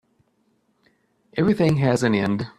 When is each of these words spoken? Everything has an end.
Everything 1.37 1.75
has 1.77 2.01
an 2.01 2.15
end. 2.15 2.47